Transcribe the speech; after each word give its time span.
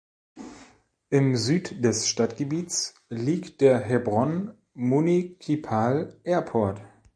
Im 1.11 1.35
Süd 1.35 1.85
des 1.85 2.07
Stadtgebiets 2.07 2.95
liegt 3.09 3.61
der 3.61 3.77
Hebron 3.81 4.51
Municipal 4.73 6.19
Airport. 6.23 6.81